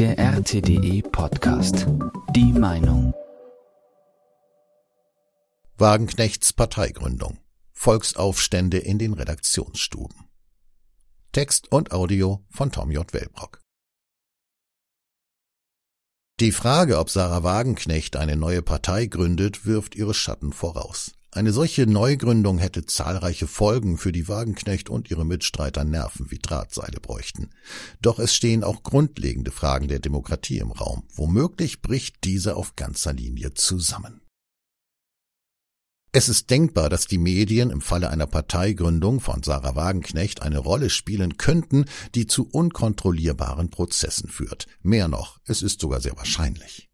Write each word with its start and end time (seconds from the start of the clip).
Der 0.00 0.18
RTDE 0.18 1.02
Podcast. 1.02 1.86
Die 2.34 2.54
Meinung. 2.54 3.12
Wagenknechts 5.76 6.54
Parteigründung. 6.54 7.36
Volksaufstände 7.72 8.78
in 8.78 8.98
den 8.98 9.12
Redaktionsstuben. 9.12 10.16
Text 11.32 11.70
und 11.70 11.92
Audio 11.92 12.42
von 12.48 12.72
Tom 12.72 12.90
J. 12.90 13.12
Wellbrock. 13.12 13.60
Die 16.40 16.52
Frage, 16.52 16.98
ob 16.98 17.10
Sarah 17.10 17.42
Wagenknecht 17.42 18.16
eine 18.16 18.36
neue 18.36 18.62
Partei 18.62 19.04
gründet, 19.04 19.66
wirft 19.66 19.94
ihre 19.96 20.14
Schatten 20.14 20.54
voraus. 20.54 21.12
Eine 21.32 21.52
solche 21.52 21.86
Neugründung 21.86 22.58
hätte 22.58 22.86
zahlreiche 22.86 23.46
Folgen, 23.46 23.98
für 23.98 24.10
die 24.10 24.26
Wagenknecht 24.26 24.90
und 24.90 25.12
ihre 25.12 25.24
Mitstreiter 25.24 25.84
Nerven 25.84 26.30
wie 26.32 26.38
Drahtseile 26.38 26.98
bräuchten. 27.00 27.50
Doch 28.02 28.18
es 28.18 28.34
stehen 28.34 28.64
auch 28.64 28.82
grundlegende 28.82 29.52
Fragen 29.52 29.86
der 29.86 30.00
Demokratie 30.00 30.58
im 30.58 30.72
Raum. 30.72 31.04
Womöglich 31.14 31.82
bricht 31.82 32.24
diese 32.24 32.56
auf 32.56 32.74
ganzer 32.74 33.12
Linie 33.12 33.54
zusammen. 33.54 34.22
Es 36.12 36.28
ist 36.28 36.50
denkbar, 36.50 36.90
dass 36.90 37.06
die 37.06 37.18
Medien 37.18 37.70
im 37.70 37.80
Falle 37.80 38.10
einer 38.10 38.26
Parteigründung 38.26 39.20
von 39.20 39.44
Sarah 39.44 39.76
Wagenknecht 39.76 40.42
eine 40.42 40.58
Rolle 40.58 40.90
spielen 40.90 41.36
könnten, 41.36 41.84
die 42.16 42.26
zu 42.26 42.48
unkontrollierbaren 42.48 43.70
Prozessen 43.70 44.28
führt. 44.28 44.66
Mehr 44.82 45.06
noch, 45.06 45.38
es 45.44 45.62
ist 45.62 45.80
sogar 45.80 46.00
sehr 46.00 46.16
wahrscheinlich. 46.16 46.89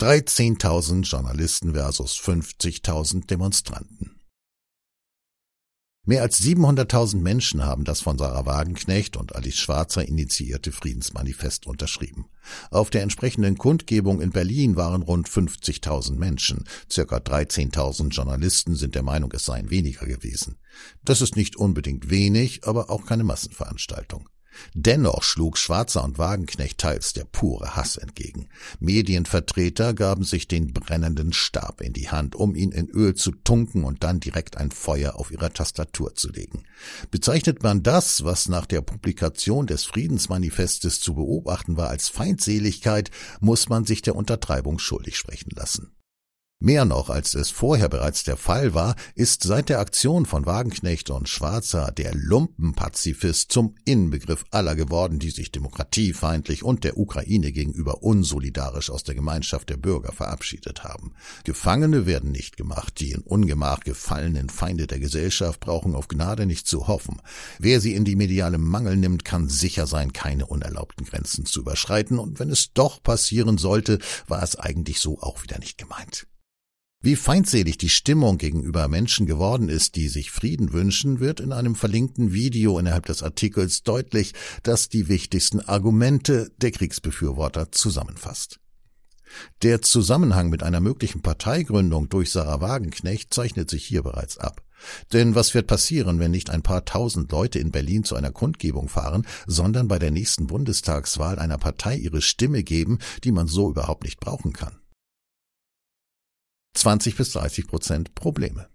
13.000 0.00 1.02
Journalisten 1.02 1.74
versus 1.74 2.16
50.000 2.16 3.26
Demonstranten. 3.26 4.18
Mehr 6.06 6.22
als 6.22 6.40
700.000 6.40 7.18
Menschen 7.18 7.66
haben 7.66 7.84
das 7.84 8.00
von 8.00 8.16
Sarah 8.16 8.46
Wagenknecht 8.46 9.18
und 9.18 9.36
Alice 9.36 9.58
Schwarzer 9.58 10.08
initiierte 10.08 10.72
Friedensmanifest 10.72 11.66
unterschrieben. 11.66 12.30
Auf 12.70 12.88
der 12.88 13.02
entsprechenden 13.02 13.58
Kundgebung 13.58 14.22
in 14.22 14.30
Berlin 14.30 14.76
waren 14.76 15.02
rund 15.02 15.28
50.000 15.28 16.16
Menschen. 16.16 16.64
Circa 16.90 17.18
13.000 17.18 18.08
Journalisten 18.08 18.76
sind 18.76 18.94
der 18.94 19.02
Meinung, 19.02 19.30
es 19.34 19.44
seien 19.44 19.68
weniger 19.68 20.06
gewesen. 20.06 20.56
Das 21.04 21.20
ist 21.20 21.36
nicht 21.36 21.56
unbedingt 21.56 22.08
wenig, 22.08 22.66
aber 22.66 22.88
auch 22.88 23.04
keine 23.04 23.24
Massenveranstaltung. 23.24 24.30
Dennoch 24.74 25.22
schlug 25.22 25.58
Schwarzer 25.58 26.04
und 26.04 26.18
Wagenknecht 26.18 26.78
teils 26.78 27.12
der 27.12 27.24
pure 27.24 27.76
Hass 27.76 27.96
entgegen. 27.96 28.48
Medienvertreter 28.78 29.94
gaben 29.94 30.24
sich 30.24 30.48
den 30.48 30.72
brennenden 30.72 31.32
Stab 31.32 31.80
in 31.80 31.92
die 31.92 32.10
Hand, 32.10 32.34
um 32.34 32.54
ihn 32.54 32.72
in 32.72 32.88
Öl 32.88 33.14
zu 33.14 33.32
tunken 33.32 33.84
und 33.84 34.02
dann 34.04 34.20
direkt 34.20 34.56
ein 34.56 34.70
Feuer 34.70 35.16
auf 35.16 35.30
ihrer 35.30 35.52
Tastatur 35.52 36.14
zu 36.14 36.30
legen. 36.30 36.64
Bezeichnet 37.10 37.62
man 37.62 37.82
das, 37.82 38.24
was 38.24 38.48
nach 38.48 38.66
der 38.66 38.80
Publikation 38.80 39.66
des 39.66 39.84
Friedensmanifestes 39.84 41.00
zu 41.00 41.14
beobachten 41.14 41.76
war, 41.76 41.88
als 41.88 42.08
Feindseligkeit, 42.08 43.10
muss 43.40 43.68
man 43.68 43.84
sich 43.84 44.02
der 44.02 44.16
Untertreibung 44.16 44.78
schuldig 44.78 45.16
sprechen 45.16 45.50
lassen. 45.54 45.92
Mehr 46.62 46.84
noch, 46.84 47.08
als 47.08 47.32
es 47.32 47.50
vorher 47.50 47.88
bereits 47.88 48.22
der 48.22 48.36
Fall 48.36 48.74
war, 48.74 48.94
ist 49.14 49.44
seit 49.44 49.70
der 49.70 49.80
Aktion 49.80 50.26
von 50.26 50.44
Wagenknecht 50.44 51.08
und 51.08 51.26
Schwarzer 51.26 51.90
der 51.90 52.14
Lumpenpazifist 52.14 53.50
zum 53.50 53.76
Inbegriff 53.86 54.44
aller 54.50 54.76
geworden, 54.76 55.18
die 55.18 55.30
sich 55.30 55.52
demokratiefeindlich 55.52 56.62
und 56.62 56.84
der 56.84 56.98
Ukraine 56.98 57.52
gegenüber 57.52 58.02
unsolidarisch 58.02 58.90
aus 58.90 59.04
der 59.04 59.14
Gemeinschaft 59.14 59.70
der 59.70 59.78
Bürger 59.78 60.12
verabschiedet 60.12 60.84
haben. 60.84 61.14
Gefangene 61.44 62.04
werden 62.04 62.30
nicht 62.30 62.58
gemacht, 62.58 63.00
die 63.00 63.12
in 63.12 63.22
Ungemach 63.22 63.80
gefallenen 63.80 64.50
Feinde 64.50 64.86
der 64.86 64.98
Gesellschaft 64.98 65.60
brauchen 65.60 65.94
auf 65.94 66.08
Gnade 66.08 66.44
nicht 66.44 66.66
zu 66.66 66.88
hoffen. 66.88 67.22
Wer 67.58 67.80
sie 67.80 67.94
in 67.94 68.04
die 68.04 68.16
mediale 68.16 68.58
Mangel 68.58 68.98
nimmt, 68.98 69.24
kann 69.24 69.48
sicher 69.48 69.86
sein, 69.86 70.12
keine 70.12 70.44
unerlaubten 70.44 71.06
Grenzen 71.06 71.46
zu 71.46 71.60
überschreiten, 71.60 72.18
und 72.18 72.38
wenn 72.38 72.50
es 72.50 72.74
doch 72.74 73.02
passieren 73.02 73.56
sollte, 73.56 73.98
war 74.28 74.42
es 74.42 74.56
eigentlich 74.56 75.00
so 75.00 75.20
auch 75.20 75.42
wieder 75.42 75.58
nicht 75.58 75.78
gemeint. 75.78 76.26
Wie 77.02 77.16
feindselig 77.16 77.78
die 77.78 77.88
Stimmung 77.88 78.36
gegenüber 78.36 78.86
Menschen 78.86 79.24
geworden 79.24 79.70
ist, 79.70 79.96
die 79.96 80.08
sich 80.08 80.30
Frieden 80.30 80.74
wünschen, 80.74 81.18
wird 81.18 81.40
in 81.40 81.50
einem 81.50 81.74
verlinkten 81.74 82.34
Video 82.34 82.78
innerhalb 82.78 83.06
des 83.06 83.22
Artikels 83.22 83.82
deutlich, 83.82 84.34
das 84.64 84.90
die 84.90 85.08
wichtigsten 85.08 85.60
Argumente 85.60 86.52
der 86.58 86.72
Kriegsbefürworter 86.72 87.72
zusammenfasst. 87.72 88.60
Der 89.62 89.80
Zusammenhang 89.80 90.50
mit 90.50 90.62
einer 90.62 90.80
möglichen 90.80 91.22
Parteigründung 91.22 92.10
durch 92.10 92.32
Sarah 92.32 92.60
Wagenknecht 92.60 93.32
zeichnet 93.32 93.70
sich 93.70 93.86
hier 93.86 94.02
bereits 94.02 94.36
ab. 94.36 94.62
Denn 95.14 95.34
was 95.34 95.54
wird 95.54 95.68
passieren, 95.68 96.18
wenn 96.18 96.32
nicht 96.32 96.50
ein 96.50 96.62
paar 96.62 96.84
tausend 96.84 97.32
Leute 97.32 97.60
in 97.60 97.70
Berlin 97.70 98.04
zu 98.04 98.14
einer 98.14 98.30
Kundgebung 98.30 98.90
fahren, 98.90 99.26
sondern 99.46 99.88
bei 99.88 99.98
der 99.98 100.10
nächsten 100.10 100.46
Bundestagswahl 100.46 101.38
einer 101.38 101.56
Partei 101.56 101.96
ihre 101.96 102.20
Stimme 102.20 102.62
geben, 102.62 102.98
die 103.24 103.32
man 103.32 103.46
so 103.46 103.70
überhaupt 103.70 104.04
nicht 104.04 104.20
brauchen 104.20 104.52
kann? 104.52 104.79
20 106.74 107.16
bis 107.16 107.32
30 107.32 107.66
Prozent 107.66 108.14
Probleme. 108.14 108.68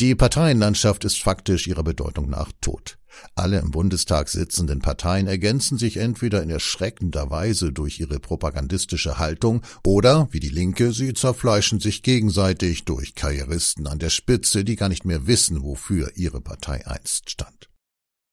Die 0.00 0.14
Parteienlandschaft 0.14 1.04
ist 1.04 1.20
faktisch 1.20 1.66
ihrer 1.66 1.82
Bedeutung 1.82 2.30
nach 2.30 2.52
tot. 2.60 2.98
Alle 3.34 3.58
im 3.58 3.72
Bundestag 3.72 4.28
sitzenden 4.28 4.78
Parteien 4.78 5.26
ergänzen 5.26 5.76
sich 5.76 5.96
entweder 5.96 6.40
in 6.40 6.50
erschreckender 6.50 7.30
Weise 7.30 7.72
durch 7.72 7.98
ihre 7.98 8.20
propagandistische 8.20 9.18
Haltung 9.18 9.62
oder, 9.84 10.28
wie 10.30 10.38
die 10.38 10.50
Linke, 10.50 10.92
sie 10.92 11.14
zerfleischen 11.14 11.80
sich 11.80 12.04
gegenseitig 12.04 12.84
durch 12.84 13.16
Karrieristen 13.16 13.88
an 13.88 13.98
der 13.98 14.10
Spitze, 14.10 14.64
die 14.64 14.76
gar 14.76 14.88
nicht 14.88 15.04
mehr 15.04 15.26
wissen, 15.26 15.64
wofür 15.64 16.12
ihre 16.14 16.40
Partei 16.40 16.86
einst 16.86 17.30
stand. 17.30 17.68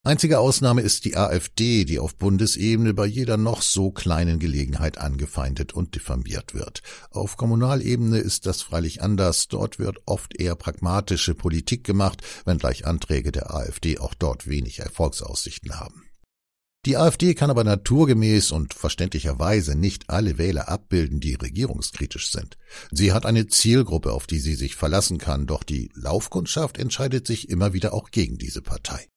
Einzige 0.06 0.38
Ausnahme 0.38 0.82
ist 0.82 1.04
die 1.04 1.16
AfD, 1.16 1.84
die 1.84 1.98
auf 1.98 2.14
Bundesebene 2.14 2.94
bei 2.94 3.06
jeder 3.06 3.36
noch 3.36 3.60
so 3.60 3.90
kleinen 3.90 4.38
Gelegenheit 4.38 4.98
angefeindet 4.98 5.72
und 5.72 5.96
diffamiert 5.96 6.54
wird. 6.54 6.82
Auf 7.10 7.36
Kommunalebene 7.36 8.18
ist 8.18 8.46
das 8.46 8.62
freilich 8.62 9.02
anders. 9.02 9.48
Dort 9.48 9.80
wird 9.80 9.98
oft 10.06 10.38
eher 10.38 10.54
pragmatische 10.54 11.34
Politik 11.34 11.82
gemacht, 11.82 12.22
wenngleich 12.44 12.86
Anträge 12.86 13.32
der 13.32 13.52
AfD 13.52 13.98
auch 13.98 14.14
dort 14.14 14.46
wenig 14.46 14.78
Erfolgsaussichten 14.78 15.80
haben. 15.80 16.04
Die 16.84 16.96
AfD 16.96 17.34
kann 17.34 17.50
aber 17.50 17.64
naturgemäß 17.64 18.52
und 18.52 18.74
verständlicherweise 18.74 19.74
nicht 19.74 20.08
alle 20.08 20.38
Wähler 20.38 20.68
abbilden, 20.68 21.18
die 21.18 21.34
regierungskritisch 21.34 22.30
sind. 22.30 22.58
Sie 22.92 23.12
hat 23.12 23.26
eine 23.26 23.48
Zielgruppe, 23.48 24.12
auf 24.12 24.28
die 24.28 24.38
sie 24.38 24.54
sich 24.54 24.76
verlassen 24.76 25.18
kann, 25.18 25.48
doch 25.48 25.64
die 25.64 25.90
Laufkundschaft 25.94 26.78
entscheidet 26.78 27.26
sich 27.26 27.48
immer 27.48 27.72
wieder 27.72 27.92
auch 27.92 28.12
gegen 28.12 28.38
diese 28.38 28.62
Partei. 28.62 29.08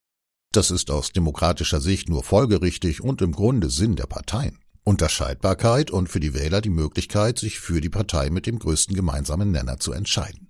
Das 0.51 0.71
ist 0.71 0.89
aus 0.89 1.11
demokratischer 1.11 1.79
Sicht 1.79 2.09
nur 2.09 2.23
folgerichtig 2.23 3.01
und 3.03 3.21
im 3.21 3.33
Grunde 3.33 3.69
Sinn 3.69 3.95
der 3.95 4.07
Parteien. 4.07 4.57
Unterscheidbarkeit 4.83 5.91
und 5.91 6.09
für 6.09 6.19
die 6.19 6.33
Wähler 6.33 6.61
die 6.61 6.71
Möglichkeit, 6.71 7.37
sich 7.37 7.59
für 7.59 7.81
die 7.81 7.89
Partei 7.89 8.31
mit 8.31 8.47
dem 8.47 8.57
größten 8.57 8.95
gemeinsamen 8.95 9.51
Nenner 9.51 9.79
zu 9.79 9.91
entscheiden. 9.91 10.49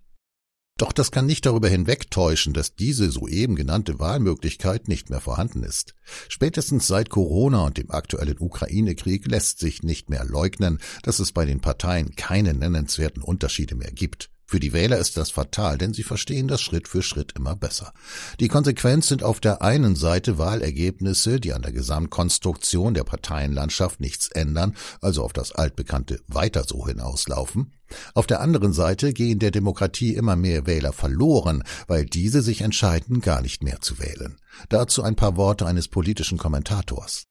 Doch 0.77 0.93
das 0.93 1.11
kann 1.11 1.25
nicht 1.25 1.45
darüber 1.45 1.67
hinwegtäuschen, 1.67 2.53
dass 2.53 2.73
diese 2.75 3.11
soeben 3.11 3.57
genannte 3.57 3.99
Wahlmöglichkeit 3.99 4.87
nicht 4.87 5.09
mehr 5.09 5.19
vorhanden 5.19 5.63
ist. 5.63 5.93
Spätestens 6.29 6.87
seit 6.87 7.09
Corona 7.09 7.65
und 7.65 7.77
dem 7.77 7.91
aktuellen 7.91 8.39
Ukraine-Krieg 8.39 9.27
lässt 9.27 9.59
sich 9.59 9.83
nicht 9.83 10.09
mehr 10.09 10.23
leugnen, 10.23 10.79
dass 11.03 11.19
es 11.19 11.33
bei 11.33 11.45
den 11.45 11.59
Parteien 11.59 12.15
keine 12.15 12.53
nennenswerten 12.53 13.21
Unterschiede 13.21 13.75
mehr 13.75 13.91
gibt. 13.91 14.29
Für 14.49 14.59
die 14.59 14.73
Wähler 14.73 14.97
ist 14.97 15.15
das 15.15 15.29
fatal, 15.29 15.77
denn 15.77 15.93
sie 15.93 16.01
verstehen 16.01 16.47
das 16.47 16.59
Schritt 16.59 16.87
für 16.87 17.03
Schritt 17.03 17.33
immer 17.37 17.55
besser. 17.55 17.93
Die 18.39 18.47
Konsequenz 18.47 19.07
sind 19.07 19.21
auf 19.21 19.39
der 19.39 19.61
einen 19.61 19.95
Seite 19.95 20.39
Wahlergebnisse, 20.39 21.39
die 21.39 21.53
an 21.53 21.61
der 21.61 21.71
Gesamtkonstruktion 21.71 22.95
der 22.95 23.03
Parteienlandschaft 23.03 23.99
nichts 23.99 24.27
ändern, 24.29 24.75
also 25.01 25.23
auf 25.23 25.33
das 25.33 25.51
altbekannte 25.51 26.19
weiter 26.27 26.63
so 26.67 26.87
hinauslaufen. 26.87 27.73
Auf 28.15 28.25
der 28.25 28.41
anderen 28.41 28.73
Seite 28.73 29.13
gehen 29.13 29.37
der 29.37 29.51
Demokratie 29.51 30.15
immer 30.15 30.35
mehr 30.35 30.65
Wähler 30.65 30.93
verloren, 30.93 31.63
weil 31.85 32.07
diese 32.07 32.41
sich 32.41 32.61
entscheiden, 32.61 33.21
gar 33.21 33.43
nicht 33.43 33.61
mehr 33.61 33.81
zu 33.81 33.99
wählen. 33.99 34.37
Dazu 34.69 35.03
ein 35.03 35.15
paar 35.15 35.37
Worte 35.37 35.67
eines 35.67 35.89
politischen 35.89 36.39
Kommentators. 36.39 37.28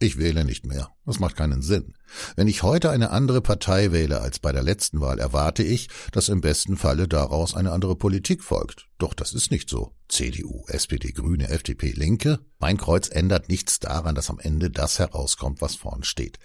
Ich 0.00 0.16
wähle 0.16 0.44
nicht 0.44 0.64
mehr. 0.64 0.90
Das 1.06 1.18
macht 1.18 1.36
keinen 1.36 1.60
Sinn. 1.60 1.94
Wenn 2.36 2.46
ich 2.46 2.62
heute 2.62 2.90
eine 2.90 3.10
andere 3.10 3.40
Partei 3.40 3.90
wähle 3.90 4.20
als 4.20 4.38
bei 4.38 4.52
der 4.52 4.62
letzten 4.62 5.00
Wahl, 5.00 5.18
erwarte 5.18 5.64
ich, 5.64 5.88
dass 6.12 6.28
im 6.28 6.40
besten 6.40 6.76
Falle 6.76 7.08
daraus 7.08 7.54
eine 7.54 7.72
andere 7.72 7.96
Politik 7.96 8.44
folgt. 8.44 8.86
Doch 8.98 9.12
das 9.12 9.32
ist 9.32 9.50
nicht 9.50 9.68
so. 9.68 9.94
CDU, 10.08 10.64
SPD, 10.68 11.10
Grüne, 11.10 11.48
FDP, 11.48 11.90
Linke. 11.90 12.38
Mein 12.60 12.76
Kreuz 12.76 13.08
ändert 13.08 13.48
nichts 13.48 13.80
daran, 13.80 14.14
dass 14.14 14.30
am 14.30 14.38
Ende 14.38 14.70
das 14.70 15.00
herauskommt, 15.00 15.60
was 15.60 15.74
vorn 15.74 16.04
steht. 16.04 16.38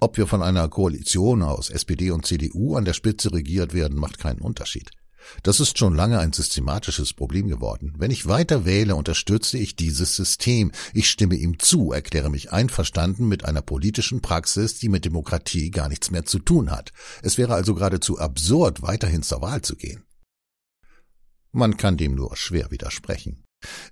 Ob 0.00 0.16
wir 0.16 0.26
von 0.26 0.42
einer 0.42 0.68
Koalition 0.68 1.42
aus 1.42 1.70
SPD 1.70 2.10
und 2.10 2.26
CDU 2.26 2.74
an 2.74 2.84
der 2.84 2.92
Spitze 2.92 3.32
regiert 3.32 3.72
werden, 3.72 3.98
macht 3.98 4.18
keinen 4.18 4.40
Unterschied. 4.40 4.90
Das 5.42 5.60
ist 5.60 5.78
schon 5.78 5.94
lange 5.94 6.18
ein 6.18 6.32
systematisches 6.32 7.12
Problem 7.12 7.48
geworden. 7.48 7.94
Wenn 7.98 8.10
ich 8.10 8.26
weiter 8.26 8.64
wähle, 8.64 8.96
unterstütze 8.96 9.58
ich 9.58 9.76
dieses 9.76 10.16
System. 10.16 10.72
Ich 10.92 11.10
stimme 11.10 11.36
ihm 11.36 11.58
zu, 11.58 11.92
erkläre 11.92 12.30
mich 12.30 12.52
einverstanden 12.52 13.28
mit 13.28 13.44
einer 13.44 13.62
politischen 13.62 14.20
Praxis, 14.20 14.78
die 14.78 14.88
mit 14.88 15.04
Demokratie 15.04 15.70
gar 15.70 15.88
nichts 15.88 16.10
mehr 16.10 16.24
zu 16.24 16.38
tun 16.38 16.70
hat. 16.70 16.92
Es 17.22 17.38
wäre 17.38 17.54
also 17.54 17.74
geradezu 17.74 18.18
absurd, 18.18 18.82
weiterhin 18.82 19.22
zur 19.22 19.42
Wahl 19.42 19.62
zu 19.62 19.76
gehen. 19.76 20.04
Man 21.52 21.76
kann 21.76 21.96
dem 21.96 22.14
nur 22.14 22.36
schwer 22.36 22.70
widersprechen. 22.70 23.42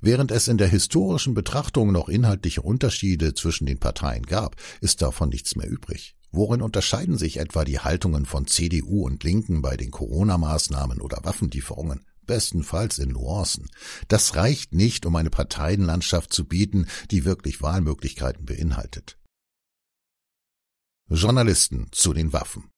Während 0.00 0.30
es 0.30 0.48
in 0.48 0.58
der 0.58 0.68
historischen 0.68 1.34
Betrachtung 1.34 1.92
noch 1.92 2.08
inhaltliche 2.08 2.62
Unterschiede 2.62 3.34
zwischen 3.34 3.66
den 3.66 3.78
Parteien 3.78 4.26
gab, 4.26 4.56
ist 4.80 5.02
davon 5.02 5.30
nichts 5.30 5.56
mehr 5.56 5.68
übrig. 5.68 6.14
Worin 6.36 6.62
unterscheiden 6.62 7.16
sich 7.16 7.36
etwa 7.36 7.64
die 7.64 7.78
Haltungen 7.78 8.26
von 8.26 8.48
CDU 8.48 9.06
und 9.06 9.22
Linken 9.22 9.62
bei 9.62 9.76
den 9.76 9.92
Corona-Maßnahmen 9.92 11.00
oder 11.00 11.20
Waffenlieferungen? 11.22 12.04
Bestenfalls 12.26 12.98
in 12.98 13.10
Nuancen. 13.10 13.68
Das 14.08 14.34
reicht 14.34 14.72
nicht, 14.72 15.06
um 15.06 15.14
eine 15.14 15.30
Parteienlandschaft 15.30 16.32
zu 16.32 16.44
bieten, 16.44 16.88
die 17.12 17.24
wirklich 17.24 17.62
Wahlmöglichkeiten 17.62 18.46
beinhaltet. 18.46 19.16
Journalisten 21.08 21.86
zu 21.92 22.12
den 22.12 22.32
Waffen. 22.32 22.73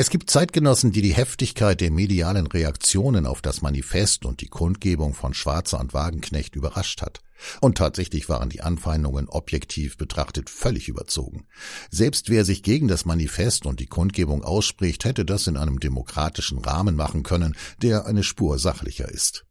Es 0.00 0.10
gibt 0.10 0.30
Zeitgenossen, 0.30 0.92
die 0.92 1.02
die 1.02 1.12
Heftigkeit 1.12 1.80
der 1.80 1.90
medialen 1.90 2.46
Reaktionen 2.46 3.26
auf 3.26 3.42
das 3.42 3.62
Manifest 3.62 4.24
und 4.24 4.40
die 4.40 4.46
Kundgebung 4.46 5.12
von 5.12 5.34
Schwarzer 5.34 5.80
und 5.80 5.92
Wagenknecht 5.92 6.54
überrascht 6.54 7.02
hat. 7.02 7.20
Und 7.60 7.78
tatsächlich 7.78 8.28
waren 8.28 8.48
die 8.48 8.60
Anfeindungen 8.60 9.28
objektiv 9.28 9.96
betrachtet 9.96 10.50
völlig 10.50 10.86
überzogen. 10.86 11.48
Selbst 11.90 12.30
wer 12.30 12.44
sich 12.44 12.62
gegen 12.62 12.86
das 12.86 13.06
Manifest 13.06 13.66
und 13.66 13.80
die 13.80 13.86
Kundgebung 13.86 14.44
ausspricht, 14.44 15.04
hätte 15.04 15.24
das 15.24 15.48
in 15.48 15.56
einem 15.56 15.80
demokratischen 15.80 16.60
Rahmen 16.60 16.94
machen 16.94 17.24
können, 17.24 17.56
der 17.82 18.06
eine 18.06 18.22
Spur 18.22 18.60
sachlicher 18.60 19.08
ist. 19.08 19.47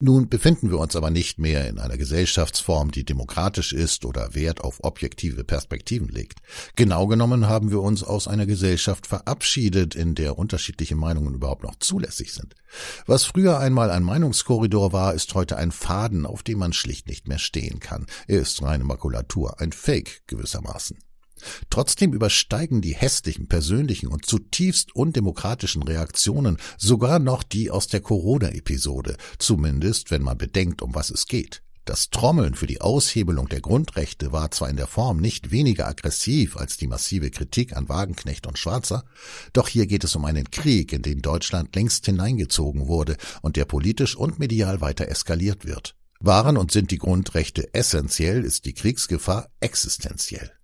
Nun 0.00 0.28
befinden 0.28 0.70
wir 0.70 0.78
uns 0.78 0.94
aber 0.94 1.10
nicht 1.10 1.40
mehr 1.40 1.68
in 1.68 1.80
einer 1.80 1.96
Gesellschaftsform, 1.96 2.92
die 2.92 3.04
demokratisch 3.04 3.72
ist 3.72 4.04
oder 4.04 4.32
Wert 4.32 4.60
auf 4.60 4.84
objektive 4.84 5.42
Perspektiven 5.42 6.06
legt. 6.06 6.38
Genau 6.76 7.08
genommen 7.08 7.48
haben 7.48 7.72
wir 7.72 7.80
uns 7.80 8.04
aus 8.04 8.28
einer 8.28 8.46
Gesellschaft 8.46 9.08
verabschiedet, 9.08 9.96
in 9.96 10.14
der 10.14 10.38
unterschiedliche 10.38 10.94
Meinungen 10.94 11.34
überhaupt 11.34 11.64
noch 11.64 11.74
zulässig 11.80 12.32
sind. 12.32 12.54
Was 13.06 13.24
früher 13.24 13.58
einmal 13.58 13.90
ein 13.90 14.04
Meinungskorridor 14.04 14.92
war, 14.92 15.14
ist 15.14 15.34
heute 15.34 15.56
ein 15.56 15.72
Faden, 15.72 16.26
auf 16.26 16.44
dem 16.44 16.60
man 16.60 16.72
schlicht 16.72 17.08
nicht 17.08 17.26
mehr 17.26 17.40
stehen 17.40 17.80
kann. 17.80 18.06
Er 18.28 18.38
ist 18.38 18.62
reine 18.62 18.84
Makulatur, 18.84 19.60
ein 19.60 19.72
Fake 19.72 20.22
gewissermaßen. 20.28 20.96
Trotzdem 21.70 22.12
übersteigen 22.12 22.80
die 22.80 22.94
hässlichen, 22.94 23.48
persönlichen 23.48 24.08
und 24.08 24.26
zutiefst 24.26 24.94
undemokratischen 24.94 25.82
Reaktionen 25.82 26.58
sogar 26.76 27.18
noch 27.18 27.42
die 27.42 27.70
aus 27.70 27.86
der 27.86 28.00
Corona-Episode, 28.00 29.16
zumindest 29.38 30.10
wenn 30.10 30.22
man 30.22 30.38
bedenkt, 30.38 30.82
um 30.82 30.94
was 30.94 31.10
es 31.10 31.26
geht. 31.26 31.62
Das 31.88 32.10
Trommeln 32.10 32.54
für 32.54 32.66
die 32.66 32.82
Aushebelung 32.82 33.48
der 33.48 33.62
Grundrechte 33.62 34.30
war 34.30 34.50
zwar 34.50 34.68
in 34.68 34.76
der 34.76 34.86
Form 34.86 35.16
nicht 35.20 35.52
weniger 35.52 35.88
aggressiv 35.88 36.58
als 36.58 36.76
die 36.76 36.86
massive 36.86 37.30
Kritik 37.30 37.74
an 37.74 37.88
Wagenknecht 37.88 38.46
und 38.46 38.58
Schwarzer, 38.58 39.04
doch 39.54 39.68
hier 39.68 39.86
geht 39.86 40.04
es 40.04 40.14
um 40.14 40.26
einen 40.26 40.50
Krieg, 40.50 40.92
in 40.92 41.00
den 41.00 41.22
Deutschland 41.22 41.74
längst 41.74 42.04
hineingezogen 42.04 42.88
wurde 42.88 43.16
und 43.40 43.56
der 43.56 43.64
politisch 43.64 44.16
und 44.16 44.38
medial 44.38 44.82
weiter 44.82 45.08
eskaliert 45.08 45.64
wird. 45.64 45.94
Waren 46.20 46.58
und 46.58 46.72
sind 46.72 46.90
die 46.90 46.98
Grundrechte 46.98 47.72
essentiell, 47.72 48.44
ist 48.44 48.66
die 48.66 48.74
Kriegsgefahr 48.74 49.48
existenziell. 49.60 50.57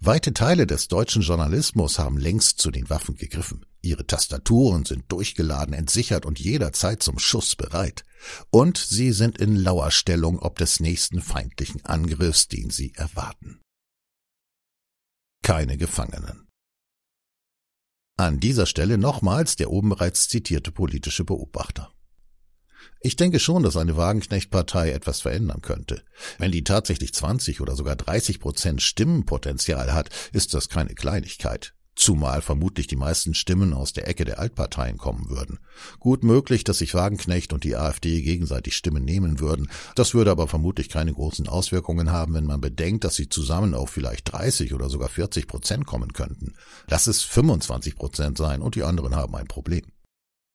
Weite 0.00 0.34
Teile 0.34 0.66
des 0.66 0.88
deutschen 0.88 1.22
Journalismus 1.22 1.98
haben 1.98 2.18
längst 2.18 2.58
zu 2.60 2.70
den 2.70 2.90
Waffen 2.90 3.16
gegriffen. 3.16 3.64
Ihre 3.80 4.06
Tastaturen 4.06 4.84
sind 4.84 5.10
durchgeladen, 5.10 5.74
entsichert 5.74 6.26
und 6.26 6.38
jederzeit 6.38 7.02
zum 7.02 7.18
Schuss 7.18 7.56
bereit. 7.56 8.04
Und 8.50 8.78
sie 8.78 9.12
sind 9.12 9.38
in 9.38 9.56
Lauerstellung 9.56 10.38
ob 10.38 10.58
des 10.58 10.80
nächsten 10.80 11.20
feindlichen 11.20 11.84
Angriffs, 11.84 12.48
den 12.48 12.70
sie 12.70 12.92
erwarten. 12.94 13.60
Keine 15.42 15.76
Gefangenen. 15.76 16.48
An 18.16 18.38
dieser 18.38 18.66
Stelle 18.66 18.98
nochmals 18.98 19.56
der 19.56 19.70
oben 19.70 19.88
bereits 19.88 20.28
zitierte 20.28 20.70
politische 20.70 21.24
Beobachter. 21.24 21.92
Ich 23.04 23.16
denke 23.16 23.40
schon, 23.40 23.64
dass 23.64 23.76
eine 23.76 23.96
Wagenknecht-Partei 23.96 24.92
etwas 24.92 25.20
verändern 25.20 25.60
könnte. 25.60 26.02
Wenn 26.38 26.52
die 26.52 26.62
tatsächlich 26.62 27.12
20 27.12 27.60
oder 27.60 27.74
sogar 27.74 27.96
30 27.96 28.38
Prozent 28.38 28.80
Stimmenpotenzial 28.80 29.92
hat, 29.92 30.10
ist 30.32 30.54
das 30.54 30.68
keine 30.68 30.94
Kleinigkeit. 30.94 31.74
Zumal 31.94 32.40
vermutlich 32.40 32.86
die 32.86 32.96
meisten 32.96 33.34
Stimmen 33.34 33.74
aus 33.74 33.92
der 33.92 34.08
Ecke 34.08 34.24
der 34.24 34.38
Altparteien 34.38 34.96
kommen 34.96 35.28
würden. 35.28 35.58
Gut 35.98 36.24
möglich, 36.24 36.64
dass 36.64 36.78
sich 36.78 36.94
Wagenknecht 36.94 37.52
und 37.52 37.64
die 37.64 37.76
AfD 37.76 38.22
gegenseitig 38.22 38.76
Stimmen 38.76 39.04
nehmen 39.04 39.40
würden. 39.40 39.68
Das 39.94 40.14
würde 40.14 40.30
aber 40.30 40.48
vermutlich 40.48 40.88
keine 40.88 41.12
großen 41.12 41.48
Auswirkungen 41.48 42.10
haben, 42.10 42.34
wenn 42.34 42.46
man 42.46 42.62
bedenkt, 42.62 43.04
dass 43.04 43.16
sie 43.16 43.28
zusammen 43.28 43.74
auf 43.74 43.90
vielleicht 43.90 44.32
30 44.32 44.72
oder 44.72 44.88
sogar 44.88 45.10
40 45.10 45.46
Prozent 45.46 45.86
kommen 45.86 46.12
könnten. 46.14 46.54
Lass 46.88 47.08
es 47.08 47.22
25 47.22 47.96
Prozent 47.96 48.38
sein 48.38 48.62
und 48.62 48.74
die 48.74 48.84
anderen 48.84 49.14
haben 49.14 49.34
ein 49.34 49.46
Problem. 49.46 49.84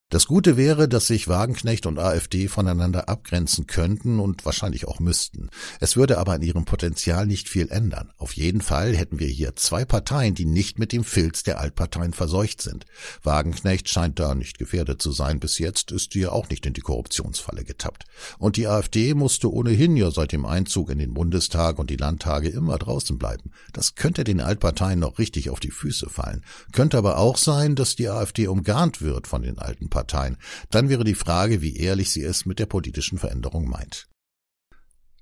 Das 0.10 0.26
Gute 0.26 0.56
wäre, 0.56 0.88
dass 0.88 1.08
sich 1.08 1.28
Wagenknecht 1.28 1.86
und 1.86 2.00
AfD 2.00 2.48
voneinander 2.48 3.10
abgrenzen 3.10 3.68
könnten 3.68 4.22
und 4.22 4.46
wahrscheinlich 4.46 4.88
auch 4.88 5.02
müssten. 5.02 5.50
Es 5.82 5.98
würde 5.98 6.18
aber 6.18 6.32
an 6.32 6.42
ihrem 6.42 6.64
Potenzial 6.64 7.28
nicht 7.28 7.50
viel 7.50 7.68
ändern. 7.68 8.14
Auf 8.18 8.32
jeden 8.32 8.62
Fall 8.62 8.96
hätten 8.96 9.20
wir 9.20 9.28
hier 9.28 9.58
zwei 9.58 9.84
Parteien, 9.84 10.34
die 10.34 10.46
nicht 10.46 10.80
mit 10.80 10.94
dem 10.94 11.04
Filz 11.04 11.44
der 11.44 11.60
Altparteien 11.60 12.14
verseucht 12.14 12.62
sind. 12.62 12.86
Wagenknecht 13.22 13.90
scheint 13.90 14.18
da 14.18 14.34
nicht 14.34 14.58
gefährdet 14.58 15.02
zu 15.02 15.12
sein. 15.12 15.42
Bis 15.42 15.60
jetzt 15.60 15.92
ist 15.92 16.14
sie 16.14 16.26
auch 16.26 16.48
nicht 16.48 16.66
in 16.66 16.72
die 16.72 16.80
Korruptionsfalle 16.80 17.66
getappt. 17.66 18.06
Und 18.40 18.56
die 18.56 18.68
AfD 18.68 19.14
musste 19.14 19.52
ohnehin 19.52 19.98
ja 19.98 20.10
seit 20.10 20.32
dem 20.32 20.46
Einzug 20.46 20.90
in 20.90 21.00
den 21.00 21.16
Bundestag 21.16 21.80
und 21.80 21.90
die 21.90 21.98
Landtage 21.98 22.48
immer 22.48 22.78
draußen 22.78 23.18
bleiben. 23.18 23.52
Das 23.74 23.96
könnte 23.96 24.24
den 24.24 24.40
Altparteien 24.40 25.00
noch 25.00 25.20
richtig 25.20 25.50
auf 25.50 25.60
die 25.60 25.72
Füße 25.72 26.10
fallen. 26.10 26.46
Könnte 26.72 26.98
aber 26.98 27.18
auch 27.18 27.36
sein, 27.36 27.76
dass 27.76 27.98
die 27.98 28.08
AfD 28.08 28.48
umgarnt 28.48 29.02
wird 29.02 29.28
von 29.28 29.42
den 29.42 29.60
alten 29.60 29.90
Parteien. 29.90 29.97
Dann 30.70 30.90
wäre 30.90 31.04
die 31.04 31.16
Frage, 31.16 31.62
wie 31.62 31.78
ehrlich 31.78 32.12
sie 32.12 32.24
es 32.24 32.46
mit 32.46 32.60
der 32.60 32.66
politischen 32.66 33.18
Veränderung 33.18 33.70
meint. 33.70 34.08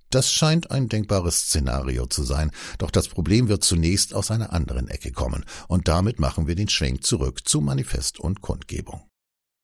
Das 0.09 0.31
scheint 0.31 0.71
ein 0.71 0.87
denkbares 0.87 1.41
Szenario 1.41 2.05
zu 2.05 2.23
sein, 2.23 2.51
doch 2.77 2.91
das 2.91 3.07
Problem 3.07 3.49
wird 3.49 3.63
zunächst 3.63 4.13
aus 4.13 4.31
einer 4.31 4.53
anderen 4.53 4.87
Ecke 4.87 5.11
kommen, 5.11 5.43
und 5.67 5.87
damit 5.87 6.19
machen 6.19 6.47
wir 6.47 6.55
den 6.55 6.69
Schwenk 6.69 7.03
zurück 7.03 7.47
zu 7.47 7.59
Manifest 7.59 8.19
und 8.19 8.41
Kundgebung. 8.41 9.09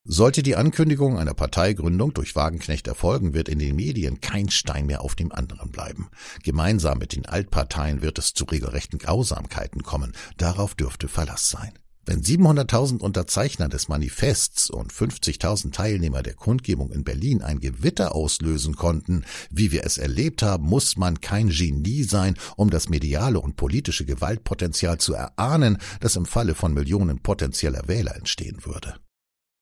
Sollte 0.04 0.42
die 0.42 0.56
Ankündigung 0.56 1.20
einer 1.20 1.36
Parteigründung 1.36 2.14
durch 2.14 2.36
Wagenknecht 2.36 2.88
erfolgen, 2.88 3.36
wird 3.36 3.48
in 3.48 3.60
den 3.60 3.76
Medien 3.76 4.20
kein 4.20 4.50
Stein 4.50 4.88
mehr 4.88 5.02
auf 5.02 5.14
dem 5.14 5.32
anderen 5.32 5.72
bleiben. 5.72 6.10
Gemeinsam 6.44 6.98
mit 6.98 7.16
den 7.16 7.28
Altparteien 7.28 8.02
wird 8.02 8.18
es 8.18 8.34
zu 8.34 8.46
regelrechten 8.46 8.98
Grausamkeiten 8.98 9.84
kommen, 9.84 10.14
darauf 10.38 10.74
dürfte 10.74 11.08
Verlass 11.08 11.50
sein. 11.50 11.78
Wenn 12.06 12.24
700.000 12.24 13.00
Unterzeichner 13.00 13.70
des 13.70 13.88
Manifests 13.88 14.72
und 14.72 14.92
50.000 14.92 15.72
Teilnehmer 15.72 16.24
der 16.24 16.34
Kundgebung 16.34 16.92
in 16.92 17.04
Berlin 17.04 17.44
ein 17.44 17.60
Gewitter 17.60 18.16
auslösen 18.16 18.76
konnten, 18.76 19.24
wie 19.52 19.72
wir 19.72 19.86
es 19.86 20.00
erlebt 20.00 20.42
haben, 20.42 20.66
muss 20.66 20.98
man 20.98 21.22
kein 21.22 21.50
Genie 21.50 22.04
sein, 22.04 22.38
um 22.58 22.72
das 22.72 22.90
mediale 22.90 23.40
und 23.40 23.56
politische 23.56 24.06
Gewaltpotenzial 24.06 24.98
zu 24.98 25.14
erahnen, 25.14 25.78
das 26.00 26.16
im 26.16 26.26
Falle 26.26 26.56
von 26.56 26.74
Millionen 26.74 27.20
potenzieller 27.20 27.88
Wähler 27.88 28.16
entstehen 28.16 28.66
würde. 28.66 28.96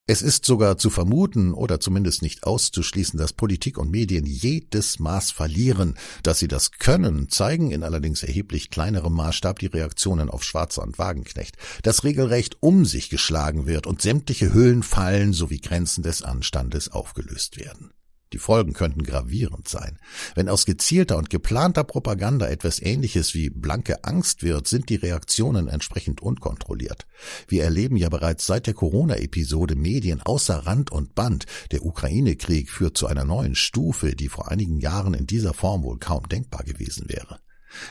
Es 0.06 0.22
ist 0.22 0.44
sogar 0.44 0.76
zu 0.76 0.90
vermuten 0.90 1.54
oder 1.54 1.78
zumindest 1.78 2.22
nicht 2.22 2.42
auszuschließen, 2.42 3.16
dass 3.16 3.32
Politik 3.32 3.78
und 3.78 3.92
Medien 3.92 4.26
jedes 4.26 4.98
Maß 4.98 5.30
verlieren. 5.30 5.96
Dass 6.24 6.40
sie 6.40 6.48
das 6.48 6.72
können, 6.72 7.28
zeigen 7.28 7.70
in 7.70 7.84
allerdings 7.84 8.24
erheblich 8.24 8.70
kleinerem 8.70 9.12
Maßstab 9.12 9.60
die 9.60 9.66
Reaktionen 9.66 10.28
auf 10.28 10.42
Schwarzer 10.42 10.82
und 10.82 10.98
Wagenknecht, 10.98 11.56
dass 11.84 12.02
regelrecht 12.02 12.56
um 12.58 12.84
sich 12.86 13.08
geschlagen 13.08 13.66
wird 13.66 13.86
und 13.86 14.02
sämtliche 14.02 14.52
Hüllen 14.52 14.82
fallen 14.82 15.32
sowie 15.32 15.60
Grenzen 15.60 16.02
des 16.02 16.22
Anstandes 16.22 16.90
aufgelöst 16.90 17.56
werden. 17.56 17.92
Die 18.32 18.38
Folgen 18.38 18.74
könnten 18.74 19.02
gravierend 19.02 19.68
sein. 19.68 19.98
Wenn 20.36 20.48
aus 20.48 20.64
gezielter 20.64 21.16
und 21.16 21.30
geplanter 21.30 21.82
Propaganda 21.82 22.46
etwas 22.46 22.80
Ähnliches 22.80 23.34
wie 23.34 23.50
blanke 23.50 24.04
Angst 24.04 24.42
wird, 24.44 24.68
sind 24.68 24.88
die 24.88 24.96
Reaktionen 24.96 25.66
entsprechend 25.66 26.20
unkontrolliert. 26.22 27.06
Wir 27.48 27.64
erleben 27.64 27.96
ja 27.96 28.08
bereits 28.08 28.46
seit 28.46 28.68
der 28.68 28.74
Corona-Episode 28.74 29.74
Medien 29.74 30.22
außer 30.22 30.58
Rand 30.66 30.92
und 30.92 31.16
Band. 31.16 31.46
Der 31.72 31.84
Ukraine-Krieg 31.84 32.70
führt 32.70 32.96
zu 32.96 33.08
einer 33.08 33.24
neuen 33.24 33.56
Stufe, 33.56 34.14
die 34.14 34.28
vor 34.28 34.48
einigen 34.48 34.78
Jahren 34.78 35.14
in 35.14 35.26
dieser 35.26 35.52
Form 35.52 35.82
wohl 35.82 35.98
kaum 35.98 36.28
denkbar 36.28 36.62
gewesen 36.62 37.08
wäre. 37.08 37.40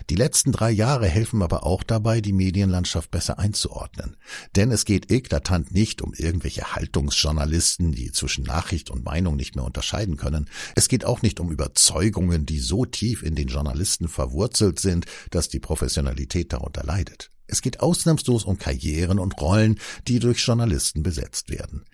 Die 0.10 0.16
letzten 0.16 0.52
drei 0.52 0.72
Jahre 0.72 1.08
helfen 1.08 1.42
aber 1.42 1.64
auch 1.64 1.84
dabei, 1.84 2.22
die 2.22 2.34
Medienlandschaft 2.34 3.12
besser 3.12 3.40
einzuordnen. 3.40 4.18
Denn 4.56 4.72
es 4.72 4.86
geht 4.86 5.12
eklatant 5.12 5.72
nicht 5.72 6.02
um 6.02 6.14
irgendwelche 6.14 6.76
Haltungsjournalisten, 6.76 7.92
die 7.92 8.12
zwischen 8.12 8.44
Nachricht 8.44 8.90
und 8.90 9.06
Meinung 9.06 9.36
nicht 9.36 9.56
mehr 9.56 9.66
unterscheiden 9.66 10.18
können. 10.18 10.50
Es 10.76 10.88
geht 10.88 11.06
auch 11.06 11.22
nicht 11.22 11.40
um 11.40 11.52
Überzeugungen, 11.52 12.46
die 12.46 12.60
so 12.60 12.86
tief 12.86 13.24
in 13.24 13.36
den 13.36 13.48
Journalisten 13.48 14.08
verwurzelt 14.08 14.80
sind, 14.80 15.06
dass 15.32 15.50
die 15.50 15.60
Professionalität 15.60 16.54
darunter 16.54 16.84
leidet. 16.84 17.30
Es 17.48 17.62
geht 17.62 17.80
ausnahmslos 17.80 18.44
um 18.44 18.58
Karrieren 18.58 19.18
und 19.18 19.42
Rollen, 19.42 19.80
die 20.08 20.20
durch 20.20 20.46
Journalisten 20.46 21.02
besetzt 21.02 21.50
werden. 21.50 21.86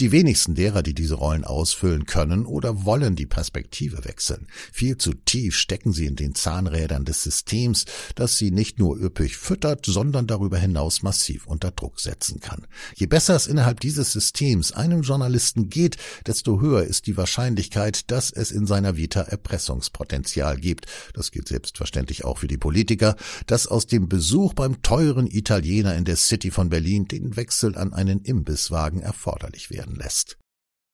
Die 0.00 0.12
wenigsten 0.12 0.54
derer, 0.54 0.84
die 0.84 0.94
diese 0.94 1.16
Rollen 1.16 1.42
ausfüllen 1.42 2.06
können 2.06 2.46
oder 2.46 2.84
wollen 2.84 3.16
die 3.16 3.26
Perspektive 3.26 4.04
wechseln. 4.04 4.46
Viel 4.72 4.96
zu 4.96 5.12
tief 5.12 5.56
stecken 5.56 5.92
sie 5.92 6.06
in 6.06 6.14
den 6.14 6.36
Zahnrädern 6.36 7.04
des 7.04 7.24
Systems, 7.24 7.84
das 8.14 8.38
sie 8.38 8.52
nicht 8.52 8.78
nur 8.78 8.96
üppig 8.96 9.36
füttert, 9.36 9.86
sondern 9.86 10.28
darüber 10.28 10.56
hinaus 10.56 11.02
massiv 11.02 11.48
unter 11.48 11.72
Druck 11.72 11.98
setzen 11.98 12.38
kann. 12.38 12.68
Je 12.94 13.06
besser 13.06 13.34
es 13.34 13.48
innerhalb 13.48 13.80
dieses 13.80 14.12
Systems 14.12 14.70
einem 14.70 15.02
Journalisten 15.02 15.68
geht, 15.68 15.96
desto 16.28 16.60
höher 16.60 16.84
ist 16.84 17.08
die 17.08 17.16
Wahrscheinlichkeit, 17.16 18.08
dass 18.12 18.30
es 18.30 18.52
in 18.52 18.66
seiner 18.66 18.96
Vita 18.96 19.22
Erpressungspotenzial 19.22 20.58
gibt. 20.58 20.86
Das 21.12 21.32
gilt 21.32 21.48
selbstverständlich 21.48 22.24
auch 22.24 22.38
für 22.38 22.46
die 22.46 22.56
Politiker, 22.56 23.16
dass 23.46 23.66
aus 23.66 23.88
dem 23.88 24.08
Besuch 24.08 24.54
beim 24.54 24.80
teuren 24.80 25.26
Italiener 25.26 25.96
in 25.96 26.04
der 26.04 26.16
City 26.16 26.52
von 26.52 26.68
Berlin 26.68 27.08
den 27.08 27.34
Wechsel 27.34 27.76
an 27.76 27.92
einen 27.92 28.20
Imbisswagen 28.20 29.00
erforderlich 29.00 29.70
werden 29.70 29.87
werden 29.88 29.96
lässt. 29.96 30.38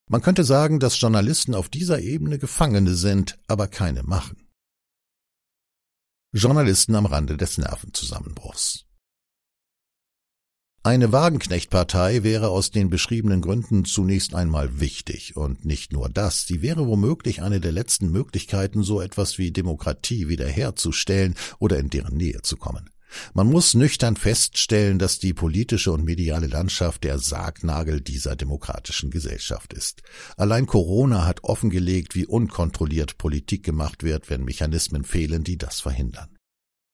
Man 0.09 0.21
könnte 0.21 0.43
sagen, 0.43 0.79
dass 0.79 0.99
Journalisten 0.99 1.55
auf 1.55 1.69
dieser 1.69 1.99
Ebene 1.99 2.37
Gefangene 2.37 2.93
sind, 2.95 3.39
aber 3.47 3.67
keine 3.67 4.03
machen. 4.03 4.47
Journalisten 6.33 6.95
am 6.95 7.05
Rande 7.05 7.37
des 7.37 7.57
Nervenzusammenbruchs. 7.57 8.85
Eine 10.83 11.11
Wagenknechtpartei 11.11 12.21
wäre 12.21 12.49
aus 12.49 12.69
den 12.69 12.91
beschriebenen 12.91 13.41
Gründen 13.41 13.85
zunächst 13.85 14.35
einmal 14.35 14.79
wichtig, 14.79 15.35
und 15.35 15.65
nicht 15.65 15.91
nur 15.91 16.09
das, 16.09 16.45
sie 16.45 16.61
wäre 16.61 16.85
womöglich 16.85 17.41
eine 17.41 17.59
der 17.59 17.71
letzten 17.71 18.11
Möglichkeiten, 18.11 18.83
so 18.83 19.01
etwas 19.01 19.39
wie 19.39 19.51
Demokratie 19.51 20.27
wiederherzustellen 20.27 21.33
oder 21.57 21.79
in 21.79 21.89
deren 21.89 22.15
Nähe 22.15 22.43
zu 22.43 22.57
kommen. 22.57 22.91
Man 23.33 23.47
muss 23.47 23.73
nüchtern 23.73 24.15
feststellen, 24.15 24.99
dass 24.99 25.19
die 25.19 25.33
politische 25.33 25.91
und 25.91 26.05
mediale 26.05 26.47
Landschaft 26.47 27.03
der 27.03 27.19
Sargnagel 27.19 28.01
dieser 28.01 28.35
demokratischen 28.35 29.11
Gesellschaft 29.11 29.73
ist. 29.73 30.01
Allein 30.37 30.65
Corona 30.65 31.25
hat 31.25 31.43
offengelegt, 31.43 32.15
wie 32.15 32.25
unkontrolliert 32.25 33.17
Politik 33.17 33.63
gemacht 33.63 34.03
wird, 34.03 34.29
wenn 34.29 34.43
Mechanismen 34.43 35.03
fehlen, 35.03 35.43
die 35.43 35.57
das 35.57 35.79
verhindern. 35.79 36.29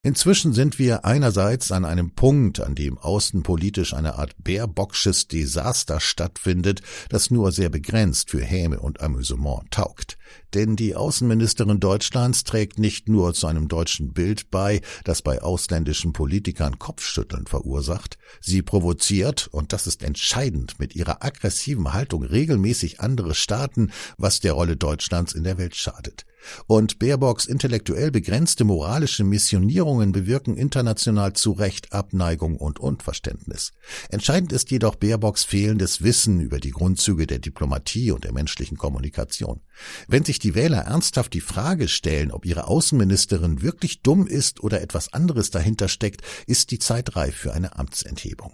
Inzwischen 0.04 0.51
sind 0.51 0.80
wir 0.80 1.06
einerseits 1.06 1.72
an 1.72 1.86
einem 1.86 2.16
Punkt, 2.16 2.60
an 2.60 2.74
dem 2.74 2.98
außenpolitisch 2.98 3.94
eine 3.94 4.16
Art 4.16 4.34
bärbocksches 4.40 5.28
Desaster 5.28 6.00
stattfindet, 6.00 6.82
das 7.10 7.30
nur 7.30 7.51
sehr 7.51 7.70
begrenzt 7.70 8.32
für 8.32 8.44
Häme 8.44 8.80
und 8.80 9.00
Amüsement 9.00 9.70
taugt. 9.70 10.18
Denn 10.54 10.76
die 10.76 10.96
Außenministerin 10.96 11.80
Deutschlands 11.80 12.44
trägt 12.44 12.78
nicht 12.78 13.08
nur 13.08 13.34
zu 13.34 13.48
einem 13.48 13.68
deutschen 13.68 14.14
Bild 14.14 14.52
bei, 14.52 14.82
das 15.06 15.22
bei 15.22 15.42
ausländischen 15.42 16.12
Politikern 16.14 16.78
Kopfschütteln 16.78 17.48
verursacht, 17.48 18.18
sie 18.42 18.62
provoziert, 18.62 19.48
und 19.52 19.72
das 19.72 19.88
ist 19.88 20.04
entscheidend, 20.04 20.80
mit 20.80 20.96
ihrer 20.96 21.24
aggressiven 21.24 21.94
Haltung 21.94 22.24
regelmäßig 22.24 23.00
andere 23.00 23.34
Staaten, 23.34 23.92
was 24.18 24.42
der 24.42 24.54
Rolle 24.54 24.76
Deutschlands 24.76 25.34
in 25.34 25.44
der 25.44 25.58
Welt 25.58 25.76
schadet. 25.76 26.26
Und 26.68 27.00
Baerbocks 27.00 27.46
intellektuell 27.46 28.12
begrenzte 28.12 28.64
moralische 28.64 29.24
Missionierungen 29.24 30.12
bewirken 30.12 30.58
international 30.58 31.34
zu 31.34 31.52
Recht 31.52 31.94
Abneigung 31.94 32.58
und 32.58 32.80
Unverständnis. 32.80 33.74
Entscheidend 34.10 34.52
ist 34.52 34.72
jedoch 34.72 34.96
Baerbocks 34.96 35.44
fehlendes 35.44 36.02
Wissen 36.02 36.40
über 36.40 36.60
die 36.60 36.72
Grundzüge 36.72 37.28
der 37.28 37.40
Diplomatie 37.40 38.12
und 38.12 38.24
der 38.24 38.34
menschlichen 38.34 38.78
Kommunikation. 38.78 39.62
Wenn 40.08 40.21
sich 40.24 40.40
die 40.40 40.56
Wähler 40.56 40.80
ernsthaft 40.80 41.34
die 41.34 41.42
Frage 41.42 41.88
stellen, 41.88 42.32
ob 42.32 42.46
ihre 42.46 42.68
Außenministerin 42.68 43.62
wirklich 43.62 44.01
dumm 44.01 44.28
ist 44.28 44.62
oder 44.62 44.82
etwas 44.82 45.13
anderes 45.13 45.51
dahinter 45.51 45.88
steckt, 45.88 46.22
ist 46.48 46.72
die 46.72 46.80
Zeit 46.80 47.16
reif 47.16 47.36
für 47.36 47.54
eine 47.54 47.78
Amtsenthebung. 47.78 48.54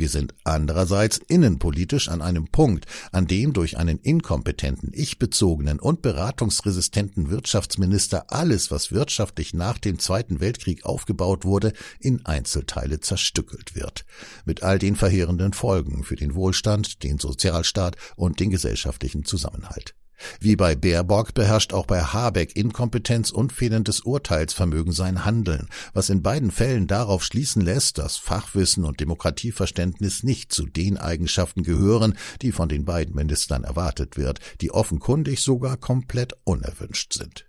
Wir 0.00 0.08
sind 0.08 0.32
andererseits 0.44 1.20
innenpolitisch 1.28 2.08
an 2.08 2.22
einem 2.22 2.46
Punkt, 2.46 2.86
an 3.12 3.26
dem 3.26 3.52
durch 3.52 3.76
einen 3.76 3.98
inkompetenten, 3.98 4.92
ich-bezogenen 4.94 5.78
und 5.78 6.00
beratungsresistenten 6.00 7.28
Wirtschaftsminister 7.28 8.32
alles, 8.32 8.70
was 8.70 8.92
wirtschaftlich 8.92 9.52
nach 9.52 9.76
dem 9.76 9.98
Zweiten 9.98 10.40
Weltkrieg 10.40 10.86
aufgebaut 10.86 11.44
wurde, 11.44 11.74
in 11.98 12.24
Einzelteile 12.24 13.00
zerstückelt 13.00 13.74
wird. 13.74 14.06
Mit 14.46 14.62
all 14.62 14.78
den 14.78 14.96
verheerenden 14.96 15.52
Folgen 15.52 16.02
für 16.02 16.16
den 16.16 16.34
Wohlstand, 16.34 17.02
den 17.02 17.18
Sozialstaat 17.18 17.96
und 18.16 18.40
den 18.40 18.48
gesellschaftlichen 18.48 19.26
Zusammenhalt. 19.26 19.94
Wie 20.38 20.56
bei 20.56 20.74
Baerbock 20.74 21.34
beherrscht 21.34 21.72
auch 21.72 21.86
bei 21.86 22.02
Habeck 22.02 22.56
Inkompetenz 22.56 23.30
und 23.30 23.52
fehlendes 23.52 24.00
Urteilsvermögen 24.00 24.92
sein 24.92 25.24
Handeln, 25.24 25.68
was 25.92 26.10
in 26.10 26.22
beiden 26.22 26.50
Fällen 26.50 26.86
darauf 26.86 27.24
schließen 27.24 27.62
lässt, 27.62 27.98
dass 27.98 28.16
Fachwissen 28.16 28.84
und 28.84 29.00
Demokratieverständnis 29.00 30.22
nicht 30.22 30.52
zu 30.52 30.66
den 30.66 30.96
Eigenschaften 30.96 31.62
gehören, 31.62 32.16
die 32.42 32.52
von 32.52 32.68
den 32.68 32.84
beiden 32.84 33.14
Ministern 33.14 33.64
erwartet 33.64 34.16
wird, 34.16 34.40
die 34.60 34.70
offenkundig 34.70 35.40
sogar 35.40 35.76
komplett 35.76 36.34
unerwünscht 36.44 37.12
sind. 37.12 37.46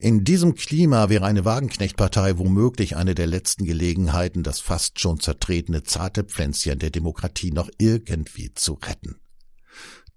In 0.00 0.22
diesem 0.22 0.54
Klima 0.54 1.08
wäre 1.08 1.24
eine 1.24 1.44
Wagenknechtpartei 1.44 2.38
womöglich 2.38 2.94
eine 2.94 3.16
der 3.16 3.26
letzten 3.26 3.64
Gelegenheiten, 3.64 4.44
das 4.44 4.60
fast 4.60 5.00
schon 5.00 5.18
zertretene 5.18 5.82
zarte 5.82 6.22
Pflänzchen 6.22 6.78
der 6.78 6.90
Demokratie 6.90 7.50
noch 7.50 7.68
irgendwie 7.78 8.54
zu 8.54 8.74
retten. 8.74 9.16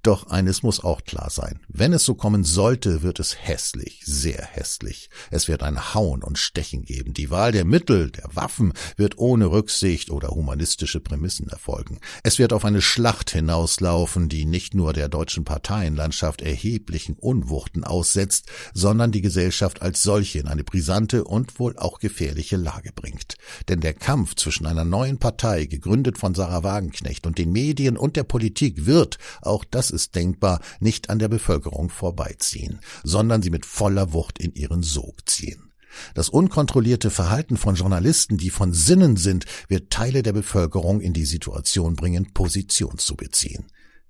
Doch 0.04 0.28
eines 0.28 0.64
muss 0.64 0.84
auch 0.84 1.04
klar 1.04 1.30
sein. 1.30 1.60
Wenn 1.68 1.94
es 1.94 2.06
so 2.06 2.16
kommen 2.16 2.44
sollte, 2.44 3.04
wird 3.04 3.20
es 3.20 3.36
hässlich, 3.38 4.02
sehr 4.04 4.44
hässlich. 4.44 5.10
Es 5.30 5.48
wird 5.48 5.62
ein 5.62 5.94
Hauen 5.94 6.24
und 6.24 6.40
Stechen 6.40 6.86
geben. 6.86 7.14
Die 7.14 7.30
Wahl 7.30 7.52
der 7.52 7.66
Mittel, 7.66 8.10
der 8.10 8.28
Waffen 8.34 8.74
wird 8.98 9.20
ohne 9.20 9.52
Rücksicht 9.52 10.10
oder 10.10 10.30
humanistische 10.30 11.00
Prämissen 11.00 11.50
erfolgen. 11.50 12.00
Es 12.24 12.40
wird 12.40 12.52
auf 12.52 12.66
eine 12.66 12.82
Schlacht 12.82 13.30
hinauslaufen, 13.30 14.28
die 14.28 14.46
nicht 14.46 14.74
nur 14.74 14.94
der 14.94 15.08
deutschen 15.08 15.44
Parteienlandschaft 15.44 16.42
erheblichen 16.42 17.16
Unwuchten 17.16 17.84
aussetzt, 17.84 18.48
sondern 18.74 19.12
die 19.12 19.22
Gesellschaft 19.22 19.84
als 19.84 20.02
solche 20.02 20.40
in 20.40 20.48
eine 20.48 20.64
brisante 20.64 21.26
und 21.26 21.60
wohl 21.60 21.78
auch 21.78 22.00
gefährliche 22.00 22.58
Lage 22.58 22.92
bringt. 22.92 23.36
Denn 23.70 23.82
der 23.82 23.94
Kampf 23.94 24.36
zwischen 24.36 24.66
einer 24.66 24.86
neuen 24.86 25.20
Partei, 25.20 25.66
gegründet 25.66 26.18
von 26.18 26.34
Sarah 26.34 26.64
Wagenknecht, 26.64 27.28
und 27.28 27.38
den 27.38 27.52
Medien 27.52 27.98
und 27.98 28.16
der 28.16 28.24
Politik 28.24 28.86
wird, 28.88 29.20
auch 29.42 29.64
ist 29.92 30.16
denkbar, 30.16 30.62
nicht 30.80 31.10
an 31.10 31.20
der 31.20 31.28
Bevölkerung 31.28 31.90
vorbeiziehen, 31.90 32.80
sondern 33.04 33.42
sie 33.42 33.50
mit 33.50 33.66
voller 33.66 34.14
Wucht 34.14 34.40
in 34.40 34.54
ihren 34.54 34.84
Sog 34.84 35.28
ziehen. 35.30 35.72
Das 36.14 36.30
unkontrollierte 36.30 37.10
Verhalten 37.10 37.58
von 37.58 37.76
Journalisten, 37.76 38.38
die 38.38 38.50
von 38.50 38.74
Sinnen 38.74 39.18
sind, 39.18 39.46
wird 39.68 39.92
Teile 39.92 40.24
der 40.24 40.34
Bevölkerung 40.34 41.02
in 41.02 41.14
die 41.14 41.26
Situation 41.26 41.96
bringen, 41.96 42.34
Position 42.34 42.98
zu 42.98 43.16
beziehen. 43.16 43.66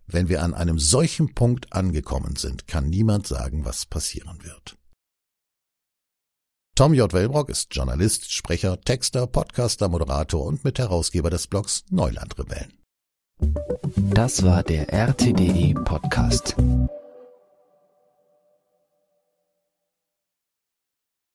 Wenn 0.07 0.29
wir 0.29 0.43
an 0.43 0.53
einem 0.53 0.77
solchen 0.77 1.33
Punkt 1.33 1.73
angekommen 1.73 2.35
sind, 2.35 2.67
kann 2.67 2.89
niemand 2.89 3.27
sagen, 3.27 3.65
was 3.65 3.85
passieren 3.85 4.43
wird. 4.43 4.77
Tom 6.75 6.93
J. 6.93 7.11
Wellbrock 7.11 7.49
ist 7.49 7.75
Journalist, 7.75 8.31
Sprecher, 8.31 8.79
Texter, 8.81 9.27
Podcaster, 9.27 9.89
Moderator 9.89 10.45
und 10.45 10.63
Mitherausgeber 10.63 11.29
des 11.29 11.47
Blogs 11.47 11.83
Neulandrebellen. 11.89 12.80
Das 14.13 14.43
war 14.43 14.63
der 14.63 14.91
RTDE 14.93 15.73
Podcast. 15.83 16.55